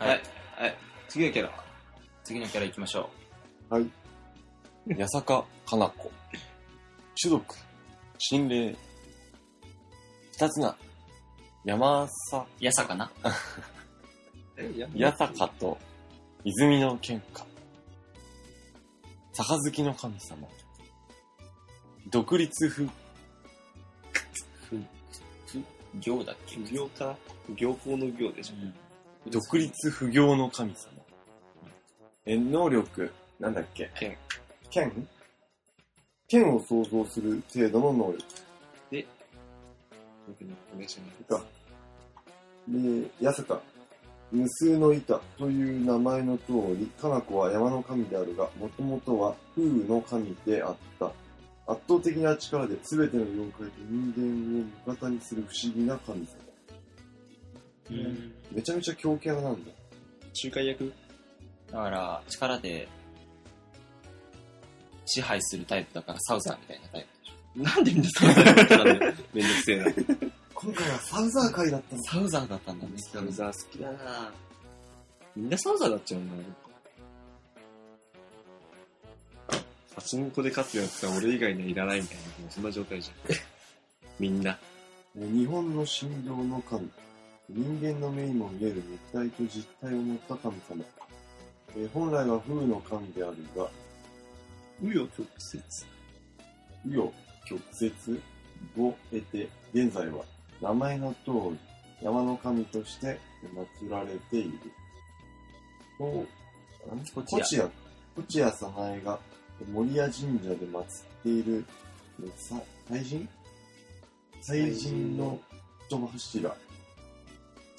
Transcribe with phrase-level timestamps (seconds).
[0.00, 0.08] はい。
[0.08, 0.14] は
[0.66, 0.76] い。
[1.10, 1.52] 次のキャラ。
[2.24, 3.10] 次のキャラ行きましょ
[3.68, 3.86] はい。
[4.96, 6.10] 八坂かな子。
[7.20, 7.54] 種族、
[8.18, 8.74] 心霊。
[10.32, 10.74] 二つな。
[11.66, 12.64] 山さ、う。
[12.64, 13.10] やさかな
[14.98, 15.76] 八坂と
[16.44, 17.44] 泉の喧嘩。
[19.34, 20.48] 杯の神様。
[22.10, 22.88] 独立不、
[26.00, 26.56] 行だっけ？
[26.56, 27.16] 不行か？
[27.54, 28.54] 行行の行でしょ。
[29.28, 30.92] 独立不行の神様。
[32.24, 33.90] え、能力、なんだっけ？
[33.94, 34.16] 剣。
[34.70, 35.08] 剣？
[36.28, 38.24] 剣を想像する程度の能力。
[40.26, 41.24] 僕にお願いします。
[41.24, 41.42] か。
[42.68, 43.60] で、八坂、
[44.30, 51.12] 無数の板という名前の通り、かな子は山の神であるが、もともとは風雨の神であった。
[51.66, 56.49] 圧倒的な力で全ての妖怪と人間を味方にする不思議な神様。
[57.90, 58.32] うん。
[58.52, 59.70] めちゃめちゃ強キャラなんだ。
[60.42, 60.92] 仲介役？
[61.72, 62.88] だから、力で、
[65.06, 67.74] 支配するタイプだから、サウザーみたいなタイプでしょ。
[67.74, 69.14] なんでみんなサウザーだったんだよ。
[69.34, 69.84] めんどくせえな。
[70.54, 72.10] 今回はサウザー会だったんだ。
[72.10, 72.92] サウザーだったんだね。
[72.98, 74.32] サウザー好きだな
[75.34, 76.34] みんなサウザーだっちゃうんだ。
[79.94, 83.36] パチンコで勝つやつは俺以外にはいらないみたいな、もうそんな状態じゃん。
[84.18, 84.58] みんな。
[85.14, 86.90] 日本の神道の神。
[87.52, 90.84] 人間の目にも見える肉体と実体を持った神様。
[91.76, 93.68] えー本来は風の神であるが、
[94.82, 95.62] うよ曲折。
[96.86, 97.12] 紆余
[97.44, 98.20] 曲折
[98.78, 100.24] を得て、現在は
[100.60, 101.58] 名前の通り
[102.02, 103.18] 山の神として
[103.82, 104.52] 祀られている。
[105.98, 106.26] と、ん
[107.14, 107.68] こちやちや、
[108.16, 109.18] こちや早苗が
[109.72, 110.86] 守谷神社で祀っ
[111.24, 111.64] ている、
[112.88, 113.28] 祭神
[114.40, 115.38] 祭神の
[115.88, 116.56] 人柱。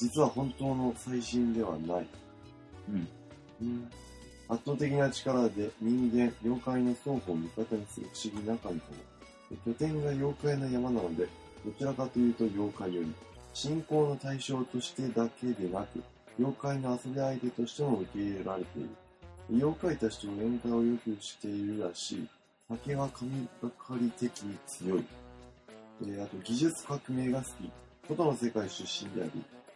[0.02, 2.08] 実は本当の祭神ではない。
[2.90, 3.08] うん。
[3.62, 3.92] うん
[4.50, 8.82] 圧倒的な力で人間、妖怪の双方を味方にする不思議な神様。
[9.66, 11.26] 拠点が妖怪の山なので、
[11.64, 13.14] どちらかというと妖怪より、
[13.54, 16.04] 信仰の対象としてだけでなく、
[16.38, 18.90] 妖怪の遊び相手としても受け入れられている。
[19.52, 22.28] 妖怪たちと宴会をよくしているらしい。
[22.68, 25.06] 酒は神がかり的に強い。
[26.04, 27.72] えーあと、技術革命が好き。
[28.10, 29.32] 外の世界出身であり、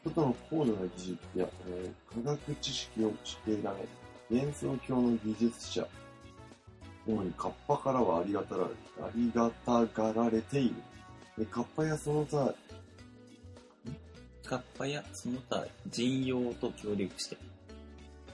[0.06, 5.88] 外の高度な技術や、えー科学知識を知っていられ、幻想郷の技術者。
[7.08, 8.70] 主にカッパからはありがたられ、
[9.02, 10.76] ありがたがられている。
[11.38, 12.54] でカッパやその他、
[14.46, 17.38] カッパやその他人用と協力して。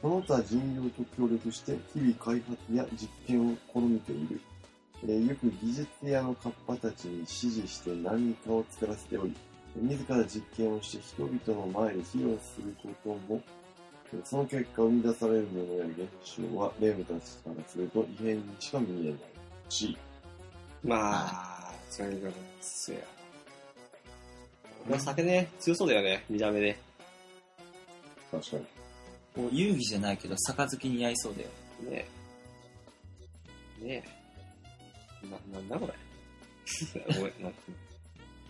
[0.01, 4.41] その他人用と協力して日々開発や実験を試みている。
[5.03, 9.35] えーよく技術屋のカッパたちに指示して何かを作らせており、
[9.75, 13.61] 自ら実験をして人々の前で披露することも、えー
[14.25, 19.19] その結果生み出されるものや現象は、レムたちからすると異変にしか見えない
[19.69, 19.97] し、
[20.83, 22.29] まあ、それが
[22.59, 23.03] 強や。
[24.89, 26.77] まあ酒ね、強そうだよね、見た目で。
[28.31, 28.65] 確かに。
[29.33, 31.47] こう遊戯じゃないけど、杯に合いそうだよ。
[31.89, 32.05] ね
[33.81, 33.85] え。
[33.85, 34.03] ね
[35.23, 35.53] え。
[35.53, 35.93] な、なんだこれ。
[37.15, 37.51] ごめん、な、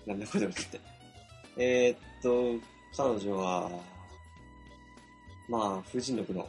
[0.07, 0.90] なんだこれって。
[1.57, 3.69] えー、っと、彼女は、
[5.49, 6.47] まあ、風神録の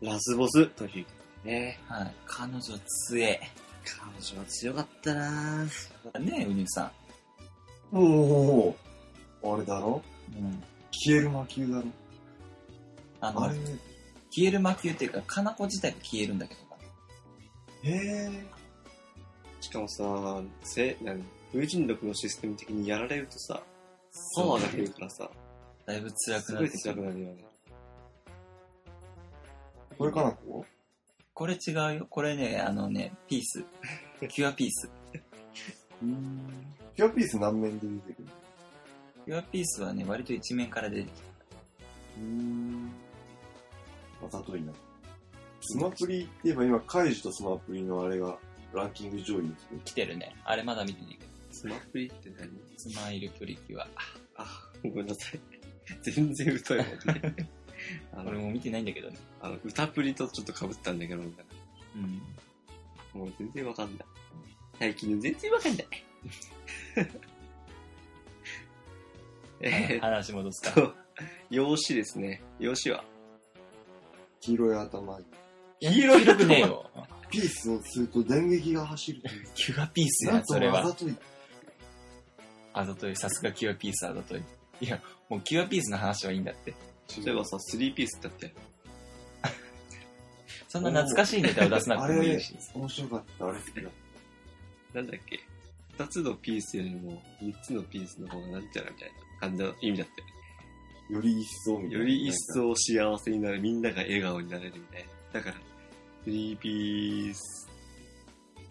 [0.00, 1.02] ラスボスとい
[1.44, 1.78] うね。
[1.88, 2.14] はい。
[2.26, 2.60] 彼女
[3.08, 3.40] 強え。
[3.84, 6.18] 彼女は強かったなぁ。
[6.20, 6.90] ねえ、ウニさ
[7.92, 8.76] おお
[9.44, 10.02] あれだろ？
[10.32, 10.44] ん。
[10.44, 10.62] うん。
[10.92, 11.84] 消える魔球だろ
[13.20, 13.54] あの、あれ、
[14.30, 18.30] 消える魔球っていうか、かな子自体が消えるんだけどへえ。
[19.60, 23.62] しかもさ、せ、なに、風神録のシステム的にやられるとさ、
[24.36, 25.30] パワーが減るからさ、
[25.86, 26.94] だいぶ辛くすごいなってくる。
[26.94, 27.44] 辛くなるよね。
[29.98, 30.64] これかなこ
[31.34, 31.46] こ？
[31.46, 32.06] れ違うよ。
[32.08, 33.64] これね、あのね、ピース。
[34.28, 34.90] キュアピース。
[36.02, 36.40] うん。
[36.94, 38.28] キュアピース何面で出てくる
[39.24, 41.28] キュアピースはね、割と一面から出てきた。
[42.18, 42.92] うん。
[44.20, 44.72] わざといな。
[45.62, 48.36] スマプリって言えば今、カイジとスマプリのあれが
[48.72, 49.80] ランキング上位に来てる。
[49.84, 50.36] 来てるね。
[50.44, 51.31] あれまだ見てないけど。
[51.52, 52.50] スマプリって何？
[52.76, 53.86] スマイルプリキュア。
[54.36, 54.46] あ、
[54.82, 55.40] ごめんなさい。
[56.02, 57.48] 全然疎いもんね。
[58.12, 59.18] あの、俺も見てないんだけどね。
[59.40, 61.44] あの歌プリとちょっと被ったんだけど、みたい
[61.96, 62.02] うん。
[62.18, 62.24] な
[63.14, 64.06] もう全然わかんない。
[64.78, 65.86] 最近の全然わかんない。
[69.60, 70.70] えー話戻すか。
[70.70, 70.94] っと、
[71.50, 72.42] 用紙ですね。
[72.58, 73.04] 用紙は？
[74.40, 75.26] 黄色い頭に。
[75.80, 76.90] 黄色いくねえよ。
[77.30, 79.48] ピースをすると電撃が走るという。
[79.54, 80.82] キュアピースやなん、とそれは。
[82.72, 83.16] あざとい。
[83.16, 84.42] さすがキュアピースあざとい。
[84.80, 86.74] いや、もうキュアピースの話はいいんだって。
[87.06, 88.52] そういえばさ、3ピースだって。
[90.68, 93.46] そんな懐かしいネタを出さなあれくてもいいし。、面白かった。
[93.46, 93.90] あれ好きだ。
[94.94, 95.40] なんだっけ
[95.98, 101.12] 二つのピースよりも三つのピースの方がなんちゃらみたいな感じの意味だって。
[101.12, 101.98] より一層みたいな。
[101.98, 105.04] より一層幸せになる、みんなが笑顔になれるみたい
[105.34, 105.40] な。
[105.40, 105.56] だから、
[106.26, 107.61] 3ピース。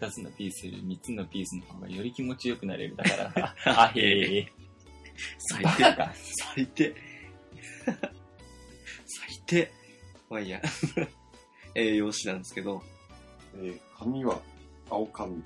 [0.02, 2.96] 二つのピースより三つのピースの方がより気持ちよくなれる。
[2.96, 3.54] だから、
[3.84, 4.52] あ、へえ。
[5.38, 5.82] 最低。
[5.94, 6.12] か。
[6.54, 6.94] 最低。
[9.06, 9.70] 最低。
[10.28, 10.60] まあいいや。
[11.76, 12.82] 栄養士なんですけど、
[13.54, 14.40] えー髪は
[14.90, 15.40] 青髪。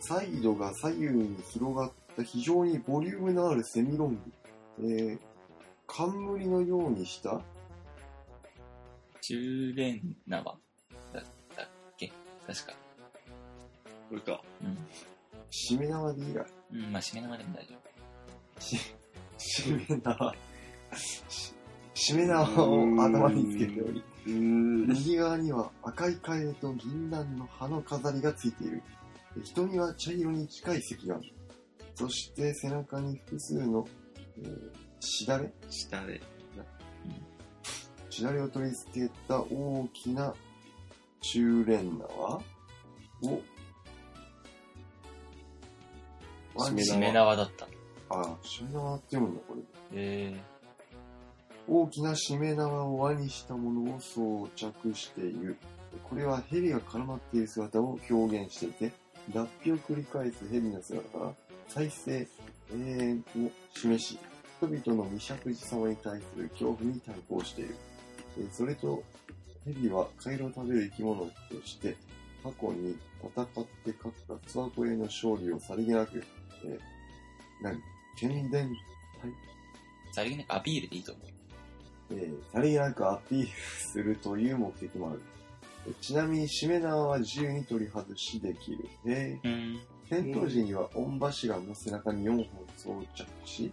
[0.00, 4.32] サイドが左右に広がった非常にボリュームのあるセミロング。
[4.80, 5.18] えー、
[5.86, 7.40] 冠のようにした？
[9.22, 10.44] 中連縄
[11.14, 11.24] だっ
[11.56, 12.12] たっけ？
[12.46, 12.81] 確か。
[14.12, 14.42] これか。
[14.62, 14.76] うん。
[15.50, 16.44] しめ縄でいいや。
[16.70, 17.74] うん、まあ、締め縄でも大丈
[18.58, 18.78] し、
[19.38, 20.34] しめ縄。
[21.30, 21.54] し
[21.94, 24.86] しめ縄を頭につけており、うーん。
[24.88, 28.82] 右側には赤いカエデと銀杏の葉の飾りがついている。
[29.44, 31.24] 瞳は茶色に近い石がある。
[31.94, 33.88] そして背中に複数の、
[34.36, 34.70] えー、
[35.00, 35.50] しだれ？
[35.70, 36.20] 下で。
[38.10, 40.34] しだれを取り付けた大きな
[41.22, 42.42] 中連縄を、
[46.58, 46.94] しめ夫。
[46.94, 47.66] 締め縄だった。
[48.10, 49.62] あ、しめ縄って読むんだ、これ。
[49.94, 50.40] え
[51.68, 55.56] 大きなしめ縄を輪にしたものを装着している。
[56.08, 58.92] これは蛇が絡まっている姿を表現していて、
[59.32, 61.32] 脱皮を繰り返す蛇の姿から
[61.68, 62.26] 再生、永
[62.74, 64.18] 遠を示し、
[64.58, 67.76] 人々の未釈寺様に対する恐怖に対抗している。
[68.38, 69.02] えーそれと、
[69.64, 71.30] 蛇はカエルを食べる生き物と
[71.64, 71.96] して、
[72.42, 76.24] 過去に戦って勝ったツワコへの勝利をさりげなく、
[76.64, 76.78] えー、
[77.62, 77.80] 何
[78.16, 81.26] 剣伝ー、さりげなくアピールでいいと思う。
[82.10, 85.20] えー、さりげなくアピールするという目的もある。
[85.88, 88.88] えちなみに、しめ縄は自由に取り外しできる。
[89.06, 89.50] えうん。
[89.50, 93.72] ー、戦闘時には御柱の背中に4本装着し、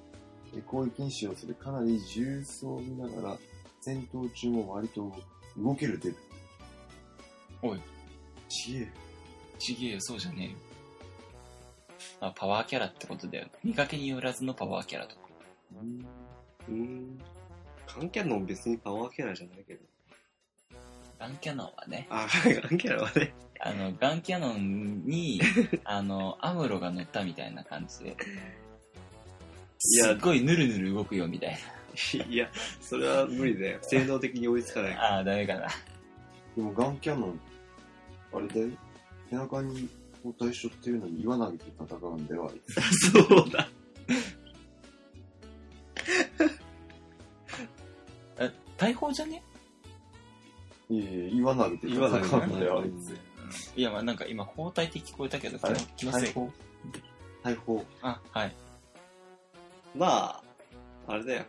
[0.54, 3.38] えー攻撃に使用するかなり重装見ながら、
[3.82, 5.14] 戦闘中も割と
[5.58, 6.18] 動けるデブ。
[7.62, 7.80] おい。
[8.48, 8.92] ちげえ。
[9.60, 10.58] ちげえよ、そうじゃねえよ。
[12.22, 13.48] まあ、パワーキャラってことだよ。
[13.64, 15.22] 見かけによらずのパワーキャラとか。
[16.68, 17.20] うーん。
[17.86, 19.82] カンキャノン別にパワーキャラじゃないけど。
[21.20, 23.34] ガンキャノンはね、あ、カンキャラはね。
[23.60, 25.42] あの、ガンキャノンに、
[25.84, 28.18] あの、アムロが乗ったみたいな感じで、
[29.96, 31.58] いやすっごいヌルヌル動くよみたい
[32.30, 32.50] いや、
[32.82, 33.80] それは無理だよ。
[33.84, 34.96] 性能的に追いつかない。
[34.96, 35.04] な。
[35.04, 35.68] ああ、ダメかな。
[36.56, 37.40] でもガンキャノン、
[38.34, 38.70] あれだよ。
[39.30, 39.90] 背中に
[40.24, 43.12] 包帯しょってるのに岩投げて戦うんだよ、あいつ。
[43.12, 43.70] そうだ。
[48.40, 49.42] え、大砲じゃね？
[50.90, 52.08] いやいや、岩投げて戦う
[52.48, 53.16] んだよ、あいつ。
[53.76, 55.58] いや、まあなんか今、包帯って聞こえたけど、
[55.96, 56.30] 気のせい。
[56.30, 56.52] 大砲
[57.44, 57.86] 大砲。
[58.02, 58.56] あ、はい。
[59.96, 60.44] まあ、
[61.08, 61.46] あれだよ。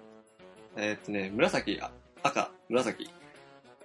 [0.76, 1.90] えーっとね、紫、あ
[2.22, 3.10] 赤、紫。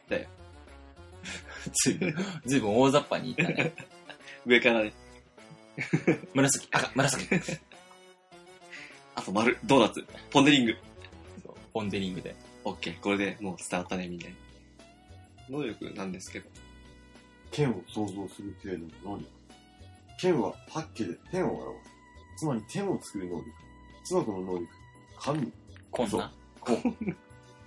[1.74, 2.16] ずいぶん、
[2.46, 3.74] ずいぶん大雑把に言ったね。
[4.45, 4.94] 上からね。
[6.33, 7.59] 紫、赤、紫。
[9.15, 10.77] あと丸、ドーナツ、ポンデリング。
[11.44, 12.36] そうポンデリングで。
[12.63, 14.36] オッケー、これでもう伝わったね、みんなに。
[15.50, 16.50] 能力なんですけど。
[17.51, 19.31] 剣を想像する程度の能力。
[20.20, 21.91] 剣はパッケで天を表す。
[22.38, 23.51] つまり天を作る能力。
[24.03, 24.67] つまこの能力。
[25.20, 25.53] 神。
[25.91, 26.34] こんな？
[26.60, 27.17] コン。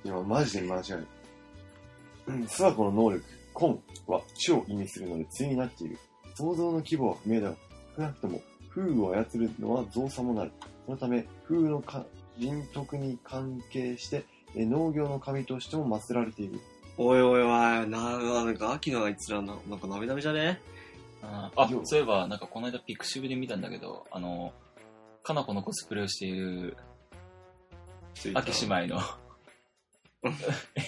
[0.04, 1.06] 今マジで間違える。
[2.28, 3.24] うん、スワコの能力、
[3.54, 5.98] コンは地を意味するので対になっている。
[6.38, 7.56] 想像の規模は不明だが、
[7.96, 8.40] 少なくとも
[8.70, 10.52] 風雨を操るのは造作もない。
[10.86, 12.04] そのため、風雨のか
[12.38, 16.60] 人徳に関係して、え農業の神としても祀られている。
[16.96, 20.60] おいおいおい、な、なんか秋のあいつらな、なんかなめなめじゃね？
[21.22, 24.52] ああ、そういえば、なんかこの間ピクシブで見たんだけど、あの、
[25.24, 26.76] かなこのコスプレをしている
[28.34, 29.00] 秋姉妹の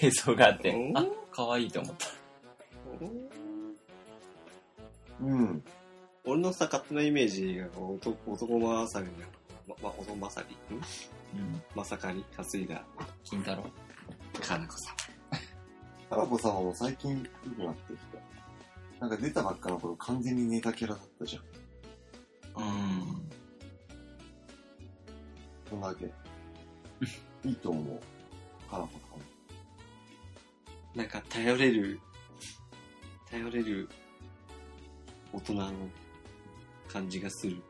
[0.01, 2.20] 映像があってう、んあ、可愛いと思った。
[5.21, 5.63] うん。
[6.25, 9.11] 俺のさ、勝手なイメージが、こう男男まさりの、
[9.67, 10.55] ま、ま、男まさり？
[10.75, 10.79] ん？
[10.79, 11.63] うん。
[11.75, 12.83] まさかり担いだ、
[13.23, 13.63] 金太郎？
[14.41, 14.95] かなこさん。
[16.09, 18.19] タラコさんはもう最近良くなってきた。
[18.99, 21.43] なんか出たばっかの頃完全にネタキャラだったじゃん。
[22.63, 23.29] うん。
[25.69, 26.05] そんだけ。
[27.47, 27.99] いいと思う。
[28.69, 28.97] タラコさ
[30.95, 30.97] ん。
[30.97, 31.99] なんか頼れる、
[33.29, 33.87] 頼れる
[35.33, 35.71] 大人の
[36.87, 37.61] 感じがする。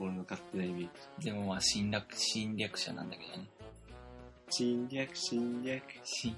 [0.00, 0.88] 俺の勝手なイメー
[1.18, 1.26] ジ。
[1.26, 3.48] でもまあ、侵略、侵略者なんだけどね。
[4.50, 5.82] 侵略、侵略。
[6.04, 6.34] し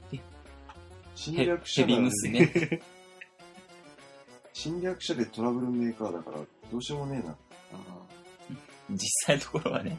[1.14, 2.83] 侵ヘ略者なのヘビ。
[4.52, 6.38] 侵略者でトラブルメーカーだから、
[6.71, 7.33] どうしようもねえな。
[7.33, 7.37] あ
[8.90, 9.97] 実際のところはね、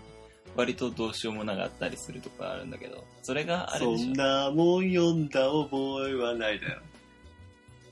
[0.56, 4.14] 割とどうしようもなかったりするとこあるんだけど、それがあれでしょそん。
[4.14, 6.82] なもん読んだ覚えはないだよ。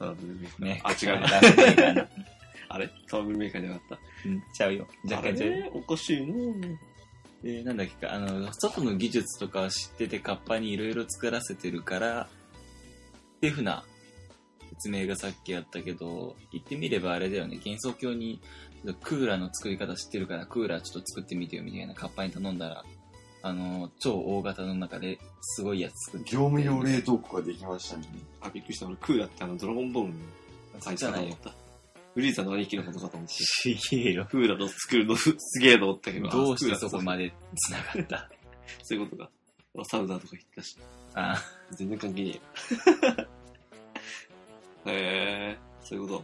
[0.07, 1.05] ブルメーカー。
[1.05, 1.95] ね、あ、違う。
[1.95, 2.07] な。
[2.71, 4.87] あれトラブルメーカーじゃなかっうん、ちゃうよ。
[5.07, 5.15] た。
[5.15, 6.35] 若干ちゃうおかしいな。
[7.43, 12.29] で、なんだっけか、あの、外の技術とかを知っててカッパにいろいろ作らせてるから、
[13.37, 13.85] っていうふうな
[14.71, 18.41] 説明がさっきあったけど、言ってみればあれだよね、幻想郷に
[19.01, 21.93] クーラーの作り方知ってるから、クーラーちょっと作ってみてよみたいな。
[21.93, 22.85] カッパに頼んだら、
[23.41, 28.03] あの、超大型の中ですごいやつ作って業務用冷凍庫ができましたね。
[28.41, 28.87] あ、びっくりした。
[28.87, 30.19] 俺、クーラーってあの、ドラゴンボールの
[30.81, 31.35] そっちじゃないよ。
[31.41, 31.53] た。
[32.13, 33.35] フリーザの兄貴のことかと思って。
[33.35, 34.27] ちげえよ。
[34.29, 36.29] クーラーの作るのすげえと思ったけど。
[36.29, 37.31] どうしてあそこまで
[37.67, 38.29] 繋がった？
[38.83, 39.29] そういうことか。
[39.85, 40.77] サウダーとか言ってたし。
[41.13, 41.41] あ
[41.71, 42.39] 全然関係ねえよ。
[44.87, 46.23] へえ、そういうこと。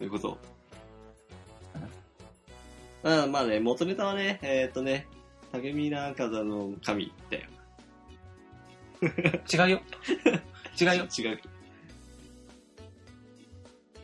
[0.00, 0.38] ういうこと。
[3.02, 5.06] うん、まあね、元ネタはね、えーっとね、
[5.52, 7.48] 竹見な風の神だよ。
[9.00, 9.80] 違うよ。
[10.80, 11.06] 違うよ。
[11.18, 11.40] 違う。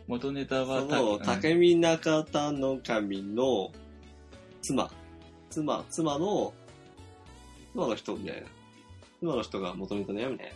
[0.06, 3.72] 元ネタはその、うん竹見中田の神の
[4.62, 4.90] 妻、
[5.50, 6.52] 妻、妻の、
[7.72, 8.48] 妻の人みたいな。
[9.20, 10.54] 妻の人が元ネタだよみたいな。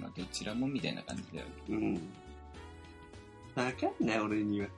[0.00, 1.46] まあ、どちらもみたいな感じだよ。
[1.68, 1.94] うん。
[3.54, 4.68] わかんない、俺には。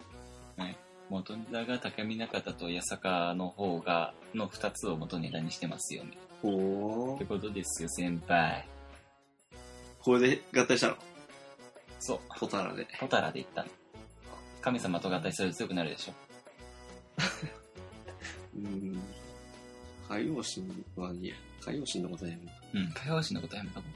[1.10, 6.18] 元ネタが高見中田と八坂の方が、の二つを元ネタにしてますよね。
[6.42, 7.24] ほーって。
[7.24, 8.66] ことですよ、先輩。
[10.00, 10.96] これで合体したの？
[12.00, 12.20] そう。
[12.38, 12.86] ポタラで。
[13.00, 13.68] ポタラで言ったの。
[14.60, 16.12] 神様と合体すると強くなるでしょ。
[18.56, 19.00] うん。
[20.08, 21.34] 海洋神はいいや。
[21.64, 22.52] 海洋神のことやめた。
[22.74, 22.92] うん。
[22.92, 23.90] 火曜神のことやめたもん。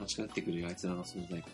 [0.00, 1.46] 間違ってくるよ、あいつらの存在が。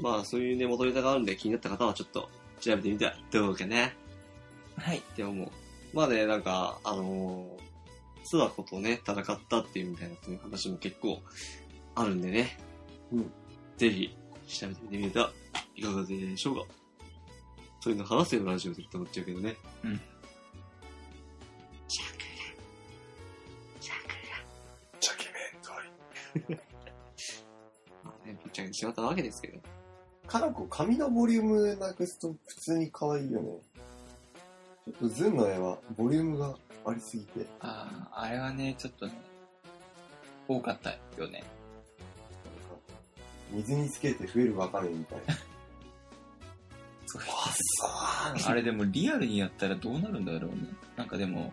[0.00, 2.28] まあ、そういうね、元ネタがあるんで気になった方はちょっと
[2.60, 3.90] 調べてみてはどうかなっ
[4.76, 5.00] はい。
[5.14, 5.50] て思う。
[5.92, 11.22] まあね、なんか、あのー、諏訪子とね、戦ったっていうみたいなそういう話も結構
[11.94, 12.58] あるんでね。
[13.12, 13.32] うん。
[13.76, 14.16] ぜひ、
[14.48, 15.32] 調べてみては
[15.76, 16.62] いかがでしょうか。
[17.80, 19.56] そういうの話せよ、ラジオでって思っちゃうけどね。
[19.84, 20.00] うん。
[21.88, 26.56] チャケメントイ。
[28.02, 29.60] まあね、ぶっちゃけてしまったわけですけど。
[30.34, 33.50] かなこ髪のボリュームなくすと普通に可愛いよね。
[34.84, 39.12] ちょっとズンの絵はボリュームがありすぎて、ああ、あれはね、ちょっとね、
[40.48, 41.44] 多かったよね。
[43.52, 45.34] 水につけて増えるわかめみたいな。
[47.06, 50.66] そうわっさあれでもリアルにやったらどうなるんだろうね。
[50.96, 51.52] なんかでも、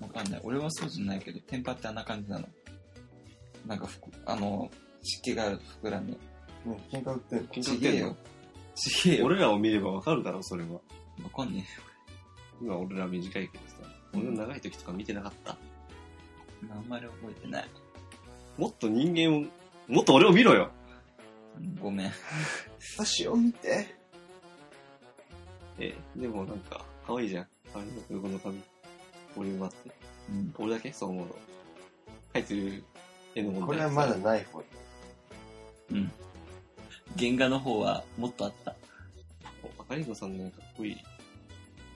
[0.00, 0.40] わかんない。
[0.44, 2.48] 俺はそうじゃないけど、テンパってあんな感じなの。
[3.66, 4.70] なんかふく、あの、
[5.02, 6.12] 湿気が膨らんで。
[6.12, 6.18] ね、
[6.90, 7.44] 喧嘩売ってんの？
[7.46, 8.16] 喧嘩売ってんの？
[8.74, 9.26] ちげえよ。
[9.26, 10.70] 俺らを見ればわかるだろ、それは。
[10.72, 10.80] わ
[11.34, 11.66] かんね
[12.60, 13.74] 今俺ら短いけどさ。
[14.14, 15.56] 俺の長い時とか見てなかった？
[16.64, 16.66] え。
[16.72, 17.68] あんまり覚えてない。
[18.56, 19.44] もっと人間を、
[19.92, 20.70] もっと俺を見ろよ
[21.80, 22.12] ごめん。
[22.96, 23.96] 私を見て。
[25.78, 27.46] え、でもなんか、可愛いじゃん。
[27.72, 28.60] 髪の横の髪。
[29.36, 29.90] ボリュームあって。
[30.30, 30.54] うん。
[30.58, 30.92] 俺だけ？
[30.92, 31.34] そう思うの。
[32.34, 32.84] 描いてる
[33.34, 33.68] 絵の問題。
[33.68, 34.64] これはまだない方。
[35.90, 36.10] うん。
[37.18, 38.74] 原画の方はもっとあった？
[39.78, 40.96] お、赤リンゴさんのかっこいい。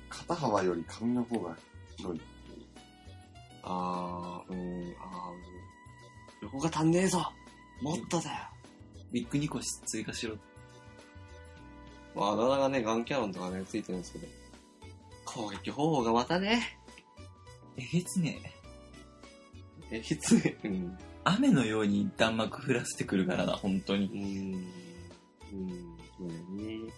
[0.08, 1.56] 肩幅より髪の方が
[1.96, 2.20] 広い。
[3.62, 5.42] あー、うーん、あー、うん
[6.42, 7.24] 横が足んねえぞ
[7.80, 8.36] もっとだよ
[9.12, 10.36] ビッグニコシ追加しろ。
[12.14, 14.26] まあ、あだ名がね、ガンキャノンとかね、ついてるんですけど。
[15.24, 16.78] 攻撃方法がまたね、
[17.76, 18.38] えげつね
[19.92, 19.98] え。
[19.98, 20.56] えきつい。
[20.64, 20.98] うん。
[21.24, 24.06] 雨のように弾幕降らせてくるからな、本当に。
[24.06, 24.81] うーん。
[25.52, 25.68] うん。
[26.18, 26.92] そうだよね。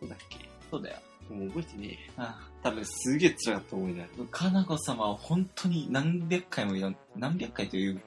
[0.00, 0.38] そうだっけ？
[0.70, 0.96] そうだよ。
[1.30, 2.12] もう覚えてねえ。
[2.16, 4.02] あ多分すげえ辛かった思い出。
[4.02, 8.00] あかなこ様は本当に何百回も挑ん、何百回という、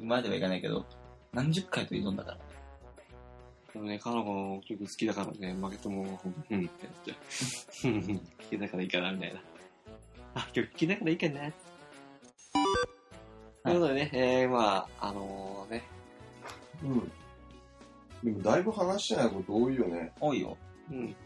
[0.00, 0.86] まではいかないけど、
[1.32, 2.38] 何十回と挑んだから。
[3.72, 6.68] でもね、カナコの曲好きだからね、負けても、うんってなっ
[7.04, 7.14] ちゃ
[7.84, 7.88] う。
[7.88, 9.40] うん聴けたからいいかな、みたいな。
[10.34, 11.52] あ、曲聴けたからいいかな。
[13.62, 15.84] ということでね、えー、まあ、あのね、
[16.82, 17.12] うん。
[18.22, 20.12] でもだいぶ話してないこと多いよね。
[20.20, 20.56] 多いよ。
[20.90, 21.16] うん。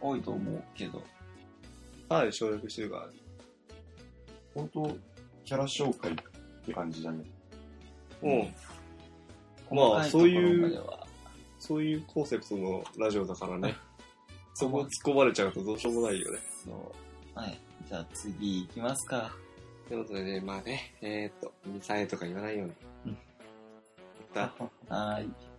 [0.00, 1.02] 多いと思うけど。
[2.08, 3.12] かなり省略してるからね。
[4.54, 4.96] 本当
[5.44, 6.14] キャラ紹介っ
[6.64, 7.24] て感じだね。
[8.22, 9.76] うん。
[9.76, 11.06] まあ細かいところそういうまでは
[11.58, 13.74] そういうコンセプトのラジオだからね。
[14.54, 16.38] そこ突っ込まれちゃうとどうしようもないよね。
[16.64, 17.38] そう。
[17.38, 17.58] はい。
[17.88, 19.34] じゃあ次行きますか。
[19.88, 22.72] ということでね、まあね、えー、っと、ミサイとか言わないように。
[23.06, 23.18] うん
[24.36, 24.52] た
[24.94, 25.55] はい。